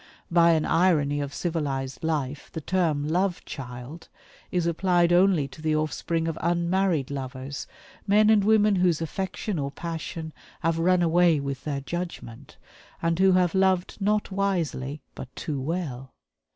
[0.31, 4.09] By an irony of civilized life, the term "love child"
[4.49, 7.67] is applied only to the offspring of unmarried lovers
[8.07, 12.57] men and women whose affection or passion have run away with their judgment,
[12.99, 16.15] and who have "loved not wisely, but too well."